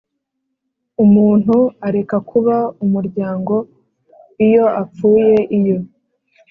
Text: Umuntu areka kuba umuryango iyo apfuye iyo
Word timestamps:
Umuntu 1.03 1.55
areka 1.87 2.17
kuba 2.29 2.55
umuryango 2.85 3.55
iyo 4.45 4.65
apfuye 4.81 5.33
iyo 5.59 5.77